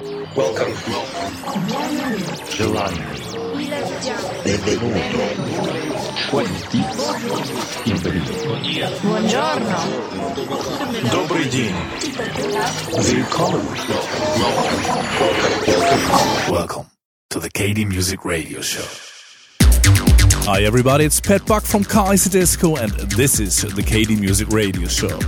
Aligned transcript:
Welcome. 0.00 0.74
Gelato. 2.54 3.02
Benvenuto. 4.44 5.00
Quanti. 6.30 6.84
Buongiorno. 9.02 9.76
Добрый 11.10 11.48
день. 11.48 11.74
Welcome. 12.92 13.66
Welcome. 15.26 16.52
Welcome 16.52 16.86
to 17.30 17.40
the 17.40 17.50
KD 17.50 17.84
Music 17.84 18.24
Radio 18.24 18.60
Show. 18.60 18.86
Hi 20.44 20.62
everybody, 20.62 21.06
it's 21.06 21.20
Pat 21.20 21.44
Buck 21.44 21.64
from 21.64 21.82
Kaiserdisco 21.82 22.78
and 22.80 22.92
this 23.16 23.40
is 23.40 23.62
the 23.62 23.82
KD 23.82 24.20
Music 24.20 24.48
Radio 24.50 24.86
Show. 24.86 25.18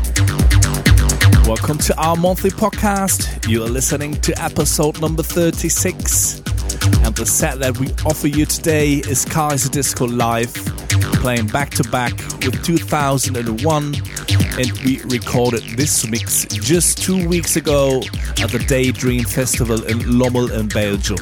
Welcome 1.50 1.78
to 1.78 1.96
our 2.00 2.14
monthly 2.14 2.50
podcast. 2.50 3.48
You 3.48 3.64
are 3.64 3.68
listening 3.68 4.14
to 4.20 4.40
episode 4.40 5.00
number 5.00 5.24
36. 5.24 6.38
And 7.04 7.12
the 7.16 7.26
set 7.26 7.58
that 7.58 7.76
we 7.76 7.88
offer 8.06 8.28
you 8.28 8.46
today 8.46 8.98
is 8.98 9.26
Kaiserdisco 9.26 10.16
Live, 10.16 10.54
playing 11.20 11.48
back 11.48 11.70
to 11.70 11.82
back 11.90 12.16
with 12.44 12.62
2001. 12.62 13.84
And 13.84 14.72
we 14.84 15.00
recorded 15.06 15.64
this 15.76 16.08
mix 16.08 16.44
just 16.44 17.02
two 17.02 17.28
weeks 17.28 17.56
ago 17.56 18.00
at 18.40 18.50
the 18.50 18.64
Daydream 18.68 19.24
Festival 19.24 19.84
in 19.86 19.98
Lommel 19.98 20.52
in 20.52 20.68
Belgium. 20.68 21.18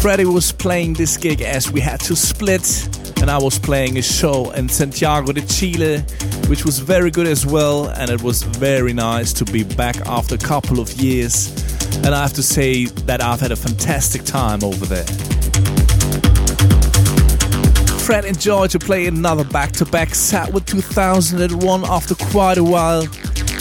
Freddie 0.00 0.24
was 0.24 0.52
playing 0.52 0.92
this 0.92 1.16
gig 1.16 1.42
as 1.42 1.72
we 1.72 1.80
had 1.80 1.98
to 2.02 2.14
split, 2.14 2.88
and 3.20 3.28
I 3.28 3.38
was 3.38 3.58
playing 3.58 3.98
a 3.98 4.02
show 4.02 4.52
in 4.52 4.68
Santiago 4.68 5.32
de 5.32 5.44
Chile, 5.44 6.04
which 6.48 6.64
was 6.64 6.78
very 6.78 7.10
good 7.10 7.26
as 7.26 7.44
well, 7.44 7.88
and 7.88 8.10
it 8.10 8.22
was 8.22 8.42
very 8.42 8.92
nice 8.92 9.32
to 9.32 9.44
be 9.44 9.64
back 9.64 9.96
after 10.06 10.34
a 10.34 10.38
couple 10.38 10.80
of 10.80 10.92
years. 10.92 11.48
And 12.04 12.14
I 12.14 12.22
have 12.22 12.32
to 12.34 12.42
say 12.42 12.86
that 13.06 13.20
I've 13.20 13.40
had 13.40 13.52
a 13.52 13.56
fantastic 13.56 14.24
time 14.24 14.62
over 14.62 14.86
there. 14.86 15.06
Fred 18.00 18.24
enjoyed 18.24 18.70
to 18.70 18.78
play 18.78 19.06
another 19.06 19.44
back 19.44 19.72
to 19.72 19.84
back 19.84 20.14
set 20.14 20.52
with 20.52 20.64
2001 20.66 21.84
after 21.84 22.14
quite 22.14 22.58
a 22.58 22.64
while, 22.64 23.06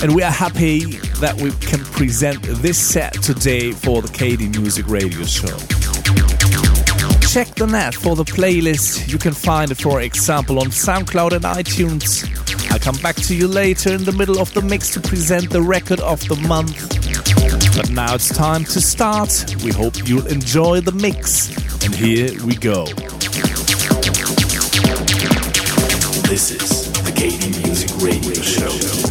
and 0.03 0.15
we 0.15 0.21
are 0.21 0.31
happy 0.31 0.85
that 1.19 1.35
we 1.41 1.51
can 1.67 1.79
present 1.79 2.41
this 2.43 2.77
set 2.77 3.13
today 3.23 3.71
for 3.71 4.01
the 4.01 4.07
KD 4.09 4.57
Music 4.59 4.87
Radio 4.87 5.23
Show 5.23 5.57
check 7.35 7.53
the 7.55 7.67
net 7.67 7.93
for 7.93 8.15
the 8.15 8.23
playlist. 8.23 9.11
You 9.11 9.17
can 9.17 9.33
find 9.33 9.69
it, 9.69 9.75
for 9.75 9.99
example, 9.99 10.57
on 10.57 10.67
SoundCloud 10.67 11.33
and 11.33 11.43
iTunes. 11.43 12.23
I'll 12.75 12.81
come 12.81 12.97
back 12.97 13.15
to 13.15 13.33
you 13.33 13.47
later 13.47 13.93
in 13.93 14.03
the 14.03 14.11
middle 14.11 14.37
of 14.37 14.53
the 14.53 14.61
mix 14.61 14.89
to 14.95 14.99
present 14.99 15.49
the 15.49 15.61
record 15.61 16.01
of 16.01 16.19
the 16.27 16.35
month. 16.35 16.89
But 17.73 17.89
now 17.89 18.15
it's 18.15 18.27
time 18.27 18.65
to 18.65 18.81
start. 18.81 19.55
We 19.63 19.71
hope 19.71 20.05
you'll 20.05 20.27
enjoy 20.27 20.81
the 20.81 20.91
mix. 20.91 21.55
And 21.85 21.95
here 21.95 22.31
we 22.43 22.55
go. 22.55 22.83
This 26.27 26.51
is 26.51 26.91
the 27.05 27.11
KD 27.11 27.63
Music 27.65 27.91
Radio 28.01 28.41
Show. 28.41 29.04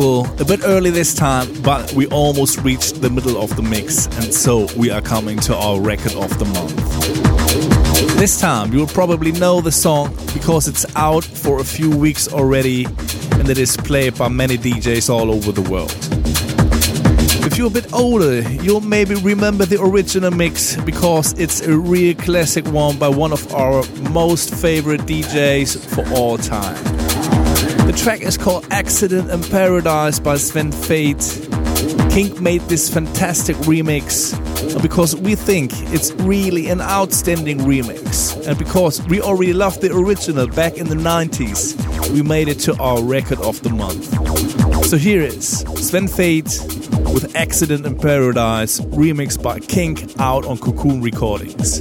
People, 0.00 0.40
a 0.40 0.46
bit 0.46 0.60
early 0.64 0.88
this 0.88 1.12
time, 1.12 1.46
but 1.60 1.92
we 1.92 2.06
almost 2.06 2.60
reached 2.60 3.02
the 3.02 3.10
middle 3.10 3.36
of 3.36 3.54
the 3.54 3.60
mix, 3.60 4.06
and 4.06 4.32
so 4.32 4.66
we 4.74 4.88
are 4.88 5.02
coming 5.02 5.38
to 5.40 5.54
our 5.54 5.78
record 5.78 6.14
of 6.14 6.38
the 6.38 6.46
month. 6.46 6.74
This 8.16 8.40
time, 8.40 8.72
you 8.72 8.78
will 8.78 8.86
probably 8.86 9.30
know 9.32 9.60
the 9.60 9.70
song 9.70 10.16
because 10.32 10.68
it's 10.68 10.86
out 10.96 11.22
for 11.22 11.60
a 11.60 11.64
few 11.64 11.94
weeks 11.94 12.32
already, 12.32 12.86
and 13.32 13.50
it 13.50 13.58
is 13.58 13.76
played 13.76 14.16
by 14.16 14.28
many 14.28 14.56
DJs 14.56 15.10
all 15.10 15.30
over 15.30 15.52
the 15.52 15.70
world. 15.70 15.94
If 17.44 17.58
you're 17.58 17.66
a 17.66 17.70
bit 17.70 17.92
older, 17.92 18.40
you'll 18.62 18.80
maybe 18.80 19.16
remember 19.16 19.66
the 19.66 19.82
original 19.82 20.30
mix 20.30 20.76
because 20.76 21.38
it's 21.38 21.60
a 21.60 21.76
real 21.76 22.14
classic 22.14 22.66
one 22.68 22.98
by 22.98 23.10
one 23.10 23.34
of 23.34 23.54
our 23.54 23.84
most 24.10 24.54
favorite 24.54 25.02
DJs 25.02 25.76
for 25.94 26.10
all 26.14 26.38
time. 26.38 26.99
The 27.90 27.96
track 27.96 28.20
is 28.20 28.38
called 28.38 28.64
Accident 28.70 29.30
in 29.30 29.42
Paradise 29.42 30.20
by 30.20 30.36
Sven 30.36 30.70
Väth. 30.70 32.12
Kink 32.12 32.40
made 32.40 32.60
this 32.68 32.88
fantastic 32.88 33.56
remix 33.66 34.30
because 34.80 35.16
we 35.16 35.34
think 35.34 35.72
it's 35.92 36.12
really 36.12 36.68
an 36.68 36.80
outstanding 36.80 37.58
remix. 37.58 38.46
And 38.46 38.56
because 38.56 39.04
we 39.08 39.20
already 39.20 39.52
loved 39.52 39.80
the 39.80 39.92
original 39.92 40.46
back 40.46 40.76
in 40.76 40.86
the 40.86 40.94
90s, 40.94 41.74
we 42.12 42.22
made 42.22 42.46
it 42.46 42.60
to 42.60 42.76
our 42.78 43.02
record 43.02 43.40
of 43.40 43.60
the 43.62 43.70
month. 43.70 44.04
So 44.86 44.96
here 44.96 45.20
is 45.20 45.58
Sven 45.74 46.06
Väth 46.06 47.12
with 47.12 47.34
Accident 47.34 47.84
in 47.86 47.98
Paradise, 47.98 48.78
remixed 48.78 49.42
by 49.42 49.58
Kink 49.58 50.14
out 50.20 50.46
on 50.46 50.58
Cocoon 50.58 51.02
Recordings. 51.02 51.80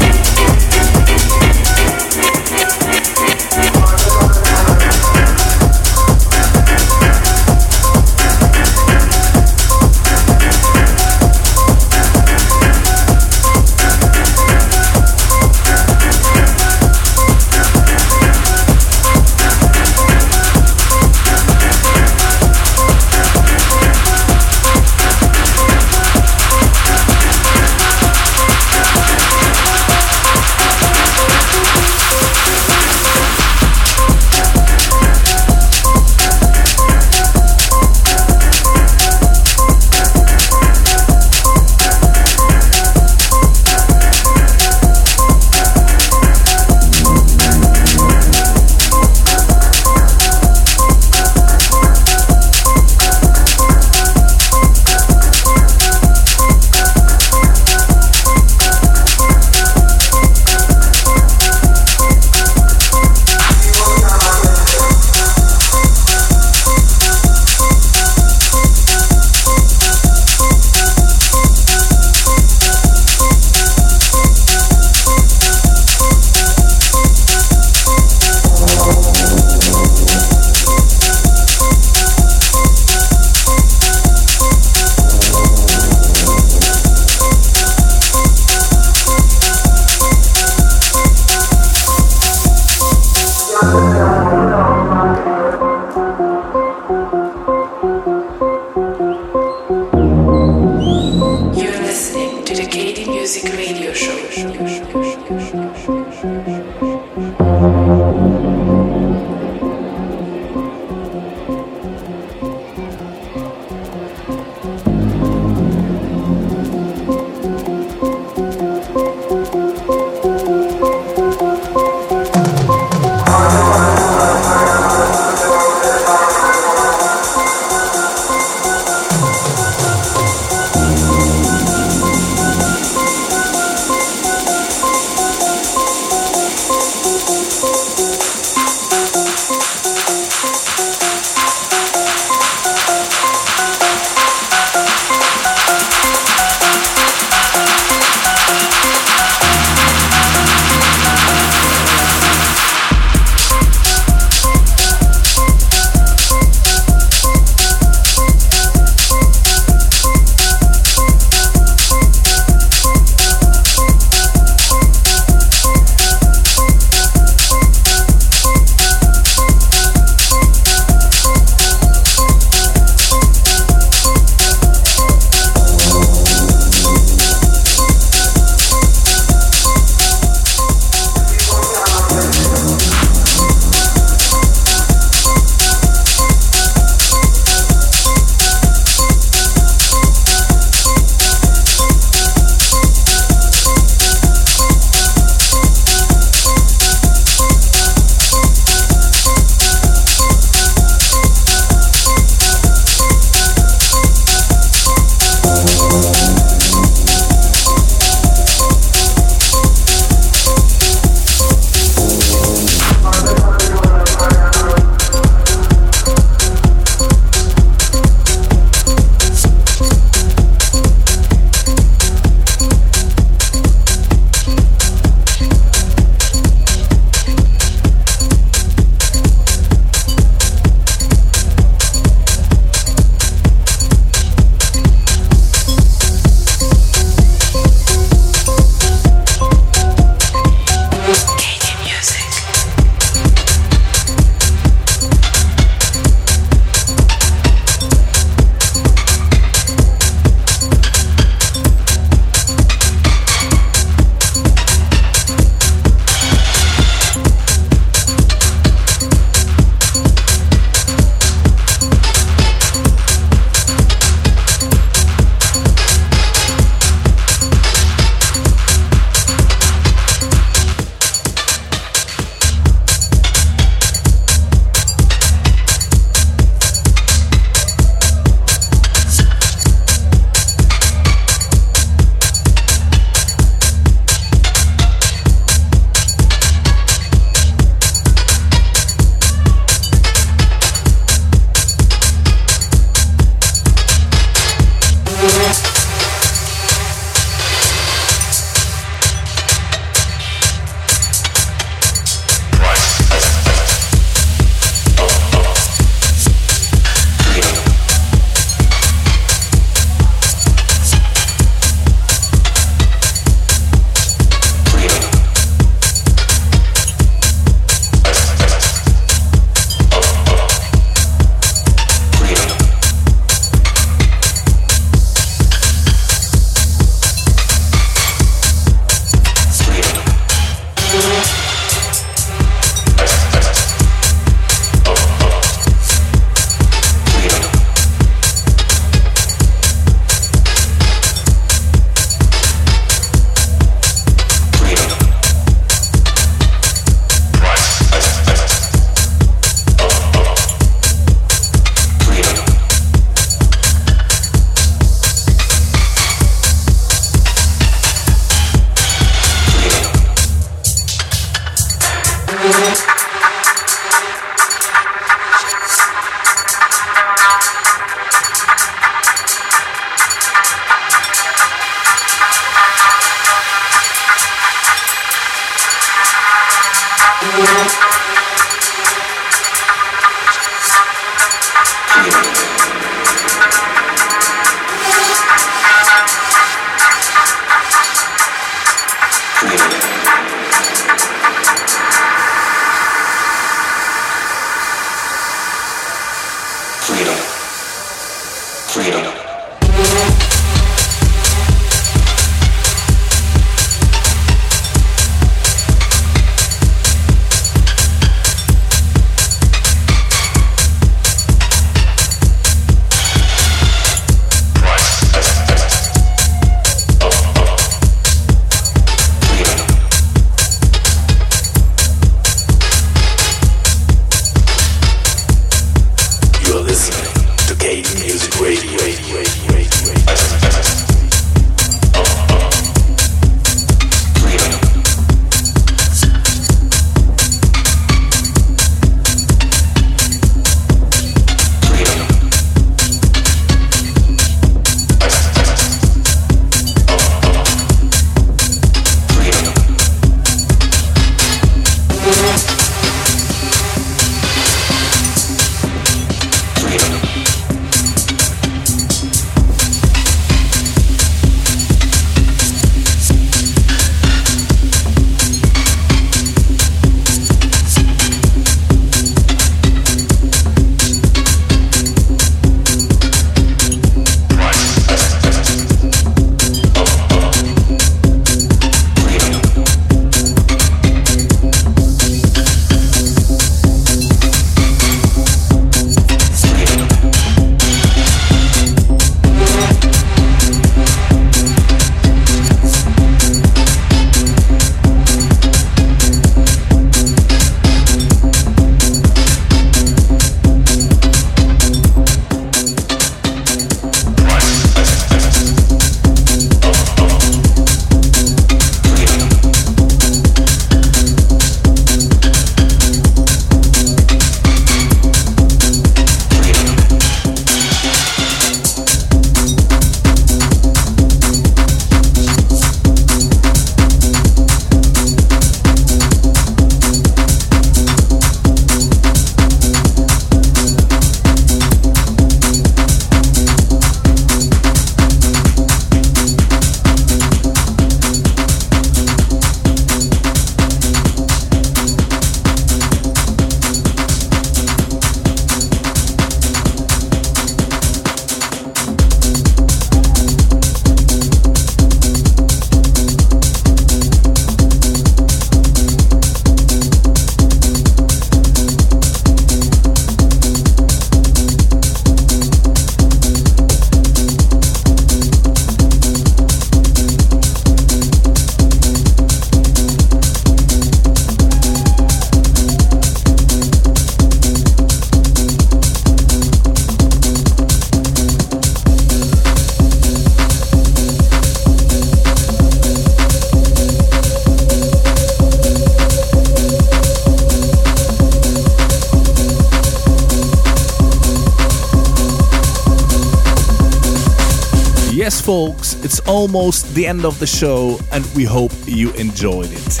It's 596.04 596.20
almost 596.28 596.94
the 596.94 597.06
end 597.06 597.24
of 597.24 597.38
the 597.38 597.46
show, 597.46 597.98
and 598.12 598.26
we 598.36 598.44
hope 598.44 598.72
you 598.84 599.10
enjoyed 599.14 599.70
it. 599.72 600.00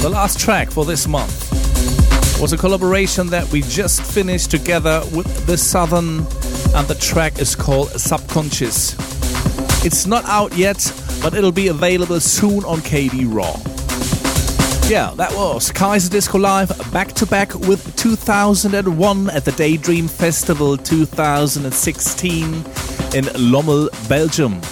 The 0.00 0.08
last 0.08 0.40
track 0.40 0.70
for 0.70 0.86
this 0.86 1.06
month 1.06 1.52
was 2.40 2.54
a 2.54 2.56
collaboration 2.56 3.26
that 3.26 3.46
we 3.52 3.60
just 3.60 4.00
finished 4.00 4.50
together 4.50 5.02
with 5.12 5.46
The 5.46 5.58
Southern, 5.58 6.20
and 6.74 6.88
the 6.88 6.96
track 6.98 7.38
is 7.38 7.54
called 7.54 7.90
Subconscious. 7.90 8.94
It's 9.84 10.06
not 10.06 10.24
out 10.24 10.56
yet, 10.56 10.90
but 11.20 11.34
it'll 11.34 11.52
be 11.52 11.68
available 11.68 12.18
soon 12.18 12.64
on 12.64 12.78
KD 12.78 13.26
Raw. 13.30 13.60
Yeah, 14.88 15.12
that 15.16 15.34
was 15.34 15.70
Kaiserdisco 15.70 16.40
Live 16.40 16.70
back 16.94 17.08
to 17.08 17.26
back 17.26 17.52
with 17.54 17.94
2001 17.96 19.28
at 19.28 19.44
the 19.44 19.52
Daydream 19.52 20.08
Festival 20.08 20.78
2016 20.78 22.44
in 23.12 23.24
Lommel, 23.34 23.90
Belgium. 24.08 24.62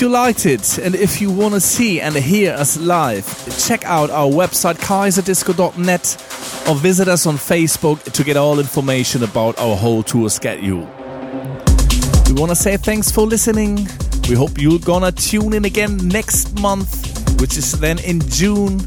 You 0.00 0.08
liked 0.08 0.46
it 0.46 0.78
and 0.78 0.94
if 0.94 1.20
you 1.20 1.30
want 1.30 1.52
to 1.52 1.60
see 1.60 2.00
and 2.00 2.14
hear 2.14 2.54
us 2.54 2.78
live, 2.78 3.26
check 3.58 3.84
out 3.84 4.08
our 4.08 4.30
website 4.30 4.76
kaiserdisco.net 4.76 6.16
or 6.66 6.74
visit 6.74 7.06
us 7.06 7.26
on 7.26 7.34
Facebook 7.34 8.02
to 8.10 8.24
get 8.24 8.38
all 8.38 8.58
information 8.58 9.22
about 9.22 9.58
our 9.58 9.76
whole 9.76 10.02
tour 10.02 10.30
schedule. 10.30 10.88
We 12.26 12.32
want 12.32 12.48
to 12.48 12.54
say 12.54 12.78
thanks 12.78 13.10
for 13.10 13.26
listening. 13.26 13.86
We 14.26 14.34
hope 14.34 14.56
you're 14.56 14.78
gonna 14.78 15.12
tune 15.12 15.52
in 15.52 15.66
again 15.66 15.98
next 16.08 16.58
month, 16.58 17.38
which 17.38 17.58
is 17.58 17.78
then 17.78 17.98
in 17.98 18.20
June. 18.30 18.80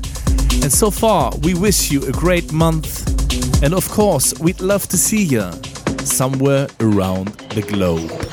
And 0.64 0.72
so 0.72 0.90
far, 0.90 1.32
we 1.44 1.54
wish 1.54 1.92
you 1.92 2.04
a 2.08 2.12
great 2.12 2.52
month. 2.52 3.08
And 3.62 3.76
of 3.76 3.88
course, 3.90 4.34
we'd 4.40 4.62
love 4.62 4.88
to 4.88 4.98
see 4.98 5.24
you 5.24 5.52
somewhere 6.06 6.70
around 6.80 7.28
the 7.54 7.62
globe. 7.62 8.33